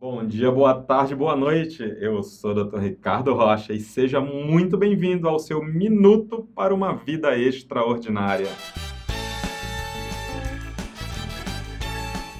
Bom 0.00 0.24
dia, 0.24 0.48
boa 0.48 0.80
tarde, 0.80 1.12
boa 1.12 1.34
noite. 1.34 1.82
Eu 1.82 2.22
sou 2.22 2.52
o 2.52 2.64
Dr. 2.64 2.78
Ricardo 2.78 3.34
Rocha 3.34 3.72
e 3.72 3.80
seja 3.80 4.20
muito 4.20 4.78
bem-vindo 4.78 5.28
ao 5.28 5.40
seu 5.40 5.60
Minuto 5.60 6.48
para 6.54 6.72
uma 6.72 6.94
Vida 6.94 7.36
Extraordinária. 7.36 8.46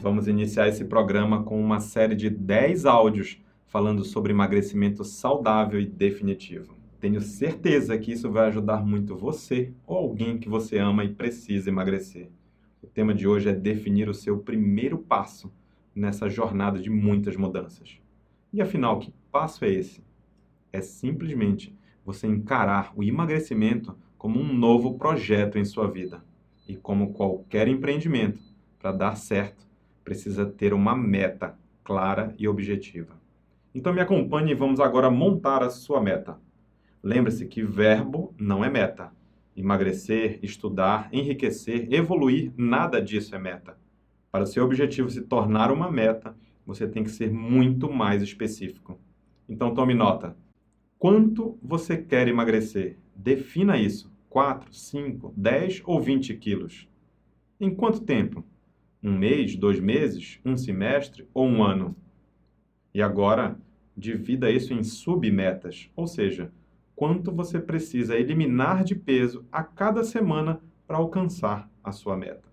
Vamos 0.00 0.28
iniciar 0.28 0.68
esse 0.68 0.84
programa 0.84 1.42
com 1.42 1.60
uma 1.60 1.80
série 1.80 2.14
de 2.14 2.30
10 2.30 2.86
áudios 2.86 3.42
falando 3.66 4.04
sobre 4.04 4.32
emagrecimento 4.32 5.02
saudável 5.02 5.80
e 5.80 5.86
definitivo. 5.86 6.76
Tenho 7.00 7.20
certeza 7.20 7.98
que 7.98 8.12
isso 8.12 8.30
vai 8.30 8.46
ajudar 8.46 8.86
muito 8.86 9.16
você 9.16 9.72
ou 9.84 9.96
alguém 9.96 10.38
que 10.38 10.48
você 10.48 10.78
ama 10.78 11.02
e 11.02 11.12
precisa 11.12 11.68
emagrecer. 11.68 12.30
O 12.80 12.86
tema 12.86 13.12
de 13.12 13.26
hoje 13.26 13.48
é 13.48 13.52
definir 13.52 14.08
o 14.08 14.14
seu 14.14 14.38
primeiro 14.38 14.98
passo 14.98 15.50
nessa 15.94 16.28
jornada 16.28 16.78
de 16.78 16.90
muitas 16.90 17.36
mudanças. 17.36 17.98
E 18.52 18.60
afinal, 18.60 18.98
que 18.98 19.12
passo 19.30 19.64
é 19.64 19.70
esse? 19.70 20.02
É 20.72 20.80
simplesmente 20.80 21.76
você 22.04 22.26
encarar 22.26 22.92
o 22.96 23.02
emagrecimento 23.02 23.96
como 24.16 24.38
um 24.38 24.52
novo 24.52 24.98
projeto 24.98 25.58
em 25.58 25.64
sua 25.64 25.90
vida. 25.90 26.24
E 26.68 26.76
como 26.76 27.12
qualquer 27.12 27.68
empreendimento, 27.68 28.40
para 28.78 28.92
dar 28.92 29.16
certo, 29.16 29.66
precisa 30.04 30.46
ter 30.46 30.72
uma 30.72 30.96
meta 30.96 31.58
clara 31.82 32.34
e 32.38 32.46
objetiva. 32.46 33.14
Então 33.74 33.92
me 33.92 34.00
acompanhe 34.00 34.52
e 34.52 34.54
vamos 34.54 34.80
agora 34.80 35.10
montar 35.10 35.62
a 35.62 35.70
sua 35.70 36.00
meta. 36.00 36.38
Lembre-se 37.02 37.46
que 37.46 37.62
verbo 37.62 38.34
não 38.38 38.64
é 38.64 38.68
meta. 38.68 39.12
Emagrecer, 39.56 40.38
estudar, 40.42 41.08
enriquecer, 41.12 41.92
evoluir, 41.92 42.52
nada 42.56 43.00
disso 43.00 43.34
é 43.34 43.38
meta. 43.38 43.76
Para 44.30 44.44
o 44.44 44.46
seu 44.46 44.64
objetivo 44.64 45.10
se 45.10 45.22
tornar 45.22 45.72
uma 45.72 45.90
meta, 45.90 46.36
você 46.64 46.86
tem 46.86 47.02
que 47.02 47.10
ser 47.10 47.32
muito 47.32 47.92
mais 47.92 48.22
específico. 48.22 48.98
Então 49.48 49.74
tome 49.74 49.92
nota. 49.92 50.36
Quanto 50.98 51.58
você 51.62 51.96
quer 51.96 52.28
emagrecer? 52.28 52.96
Defina 53.16 53.76
isso. 53.76 54.12
4, 54.28 54.72
5, 54.72 55.34
10 55.36 55.82
ou 55.84 56.00
20 56.00 56.34
quilos? 56.36 56.88
Em 57.60 57.74
quanto 57.74 58.02
tempo? 58.02 58.44
Um 59.02 59.18
mês, 59.18 59.56
dois 59.56 59.80
meses, 59.80 60.38
um 60.44 60.56
semestre 60.56 61.26
ou 61.34 61.46
um 61.46 61.64
ano? 61.64 61.96
E 62.94 63.02
agora, 63.02 63.58
divida 63.96 64.50
isso 64.50 64.72
em 64.72 64.84
submetas, 64.84 65.90
ou 65.96 66.06
seja, 66.06 66.52
quanto 66.94 67.32
você 67.32 67.58
precisa 67.58 68.16
eliminar 68.16 68.84
de 68.84 68.94
peso 68.94 69.44
a 69.50 69.64
cada 69.64 70.04
semana 70.04 70.60
para 70.86 70.98
alcançar 70.98 71.68
a 71.82 71.90
sua 71.92 72.16
meta. 72.16 72.49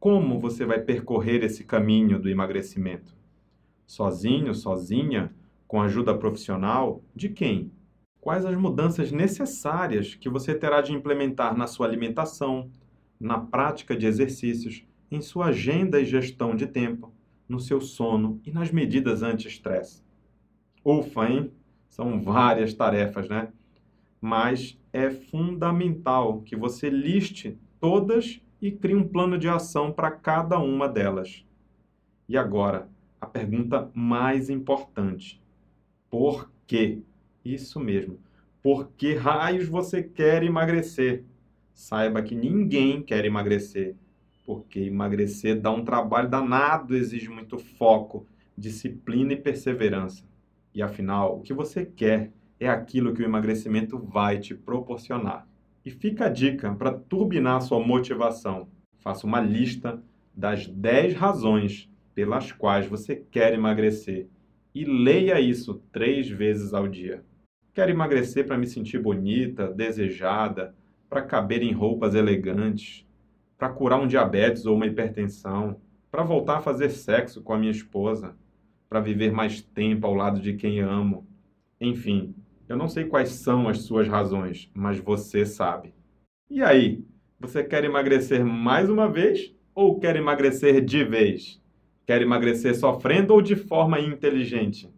Como 0.00 0.38
você 0.38 0.64
vai 0.64 0.80
percorrer 0.80 1.42
esse 1.42 1.64
caminho 1.64 2.20
do 2.20 2.28
emagrecimento? 2.28 3.16
Sozinho, 3.84 4.54
sozinha? 4.54 5.34
Com 5.66 5.82
ajuda 5.82 6.16
profissional? 6.16 7.02
De 7.16 7.28
quem? 7.28 7.72
Quais 8.20 8.44
as 8.44 8.56
mudanças 8.56 9.10
necessárias 9.10 10.14
que 10.14 10.28
você 10.28 10.54
terá 10.54 10.80
de 10.80 10.92
implementar 10.92 11.56
na 11.56 11.66
sua 11.66 11.86
alimentação, 11.86 12.70
na 13.18 13.40
prática 13.40 13.96
de 13.96 14.06
exercícios, 14.06 14.84
em 15.10 15.20
sua 15.20 15.46
agenda 15.46 16.00
e 16.00 16.04
gestão 16.04 16.54
de 16.54 16.68
tempo, 16.68 17.12
no 17.48 17.58
seu 17.58 17.80
sono 17.80 18.40
e 18.46 18.52
nas 18.52 18.70
medidas 18.70 19.24
anti-estresse? 19.24 20.04
Ufa, 20.84 21.28
hein? 21.28 21.50
São 21.88 22.22
várias 22.22 22.72
tarefas, 22.72 23.28
né? 23.28 23.48
Mas 24.20 24.78
é 24.92 25.10
fundamental 25.10 26.40
que 26.42 26.54
você 26.54 26.88
liste 26.88 27.58
todas 27.80 28.40
e 28.60 28.70
crie 28.70 28.94
um 28.94 29.06
plano 29.06 29.38
de 29.38 29.48
ação 29.48 29.92
para 29.92 30.10
cada 30.10 30.58
uma 30.58 30.88
delas. 30.88 31.44
E 32.28 32.36
agora, 32.36 32.88
a 33.20 33.26
pergunta 33.26 33.90
mais 33.94 34.50
importante: 34.50 35.40
por 36.10 36.50
quê? 36.66 37.00
Isso 37.44 37.80
mesmo. 37.80 38.18
Por 38.62 38.90
que 38.96 39.14
raios 39.14 39.68
você 39.68 40.02
quer 40.02 40.42
emagrecer? 40.42 41.24
Saiba 41.72 42.22
que 42.22 42.34
ninguém 42.34 43.02
quer 43.02 43.24
emagrecer, 43.24 43.94
porque 44.44 44.80
emagrecer 44.80 45.60
dá 45.60 45.70
um 45.70 45.84
trabalho 45.84 46.28
danado, 46.28 46.96
exige 46.96 47.28
muito 47.28 47.58
foco, 47.58 48.26
disciplina 48.56 49.32
e 49.32 49.36
perseverança. 49.36 50.24
E 50.74 50.82
afinal, 50.82 51.38
o 51.38 51.42
que 51.42 51.54
você 51.54 51.86
quer 51.86 52.32
é 52.60 52.68
aquilo 52.68 53.14
que 53.14 53.22
o 53.22 53.24
emagrecimento 53.24 53.98
vai 53.98 54.38
te 54.38 54.54
proporcionar. 54.54 55.47
E 55.88 55.90
fica 55.90 56.26
a 56.26 56.28
dica 56.28 56.74
para 56.74 56.92
turbinar 56.92 57.62
sua 57.62 57.80
motivação. 57.80 58.68
Faça 58.98 59.26
uma 59.26 59.40
lista 59.40 59.98
das 60.36 60.66
10 60.66 61.14
razões 61.14 61.90
pelas 62.14 62.52
quais 62.52 62.86
você 62.86 63.16
quer 63.16 63.54
emagrecer 63.54 64.28
e 64.74 64.84
leia 64.84 65.40
isso 65.40 65.82
três 65.90 66.28
vezes 66.28 66.74
ao 66.74 66.86
dia. 66.86 67.24
Quero 67.72 67.90
emagrecer 67.90 68.46
para 68.46 68.58
me 68.58 68.66
sentir 68.66 68.98
bonita, 68.98 69.66
desejada, 69.66 70.74
para 71.08 71.22
caber 71.22 71.62
em 71.62 71.72
roupas 71.72 72.14
elegantes, 72.14 73.06
para 73.56 73.70
curar 73.70 73.98
um 73.98 74.06
diabetes 74.06 74.66
ou 74.66 74.76
uma 74.76 74.86
hipertensão, 74.86 75.80
para 76.10 76.22
voltar 76.22 76.58
a 76.58 76.62
fazer 76.62 76.90
sexo 76.90 77.40
com 77.40 77.54
a 77.54 77.58
minha 77.58 77.72
esposa, 77.72 78.36
para 78.90 79.00
viver 79.00 79.32
mais 79.32 79.62
tempo 79.62 80.06
ao 80.06 80.12
lado 80.12 80.38
de 80.38 80.52
quem 80.52 80.80
amo. 80.80 81.26
Enfim, 81.80 82.34
eu 82.68 82.76
não 82.76 82.88
sei 82.88 83.04
quais 83.04 83.30
são 83.30 83.68
as 83.68 83.82
suas 83.82 84.06
razões, 84.06 84.70
mas 84.74 84.98
você 84.98 85.46
sabe. 85.46 85.94
E 86.50 86.62
aí, 86.62 87.02
você 87.40 87.64
quer 87.64 87.84
emagrecer 87.84 88.44
mais 88.44 88.90
uma 88.90 89.08
vez 89.08 89.54
ou 89.74 89.98
quer 89.98 90.16
emagrecer 90.16 90.84
de 90.84 91.02
vez? 91.02 91.60
Quer 92.06 92.20
emagrecer 92.20 92.74
sofrendo 92.74 93.32
ou 93.32 93.40
de 93.40 93.56
forma 93.56 93.98
inteligente? 94.00 94.90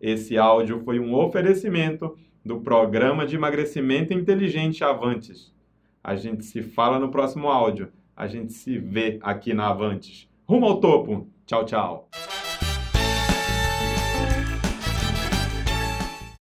Esse 0.00 0.38
áudio 0.38 0.80
foi 0.84 0.98
um 0.98 1.14
oferecimento 1.14 2.16
do 2.44 2.60
programa 2.60 3.26
de 3.26 3.36
emagrecimento 3.36 4.14
inteligente 4.14 4.84
Avantes. 4.84 5.52
A 6.02 6.14
gente 6.14 6.44
se 6.44 6.62
fala 6.62 6.98
no 6.98 7.10
próximo 7.10 7.48
áudio. 7.48 7.92
A 8.16 8.26
gente 8.26 8.52
se 8.52 8.78
vê 8.78 9.18
aqui 9.20 9.52
na 9.52 9.68
Avantes. 9.68 10.28
Rumo 10.48 10.66
ao 10.66 10.80
topo. 10.80 11.28
Tchau, 11.44 11.64
tchau. 11.64 12.08